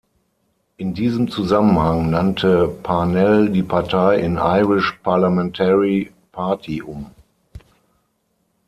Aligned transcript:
In 0.77 0.95
diesem 0.95 1.29
Zusammenhang 1.29 2.09
nannte 2.09 2.67
Parnell 2.81 3.51
die 3.51 3.61
Partei 3.61 4.15
in 4.17 4.37
Irish 4.37 4.93
Parliamentary 5.03 6.09
Party 6.31 6.81
um. 6.81 7.11